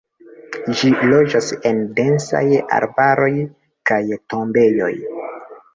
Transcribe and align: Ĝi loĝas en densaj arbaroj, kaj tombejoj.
Ĝi 0.79 0.89
loĝas 1.11 1.49
en 1.71 1.83
densaj 1.99 2.43
arbaroj, 2.79 3.31
kaj 3.93 4.03
tombejoj. 4.33 4.95